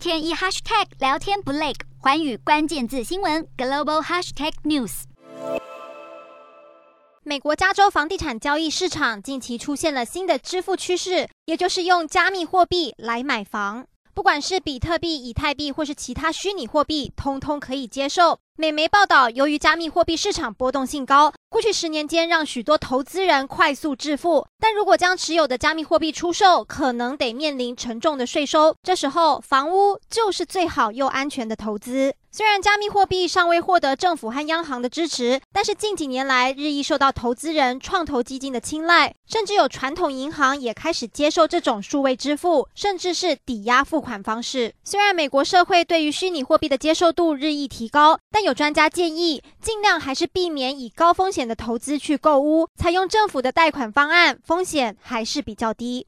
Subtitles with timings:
[0.00, 5.02] 天一 hashtag 聊天不累，环宇关键字新闻 global hashtag news。
[7.22, 13.86] 美国加州房地产交易市场近期出现了新的支付趋势，也就是用加密货币来买房。
[14.14, 18.40] 不管是比特币、以太币，或是其他虚拟货币，通通可以接受。
[18.60, 24.46] 美媒报道，由于加密货币市场波动性高，过去十年间让许多投资人快速致富。
[24.58, 28.76] 但如果将持有的加密货币出售，可能得面临沉重的税收。
[28.82, 32.14] 这时候，房屋就是最好又安全的投资。
[32.32, 44.72] 虽然加密货币尚未获得政府和央行的支持，但是近几年来日益受到投资人、创投基金的青睐，甚至有传统银行也开始接受这种数位支付，甚至是抵押付款方式。
[44.84, 56.04] 虽然美国社会对于虚拟货币的接受度日益提高，但有有专家建议，尽量还是避免以高风险的投资去购物，采用政府的贷款方案，风险还是比较低。